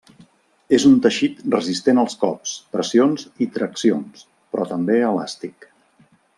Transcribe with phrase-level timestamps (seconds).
[0.77, 5.73] És un teixit resistent als cops, pressions i traccions, però també elàstic.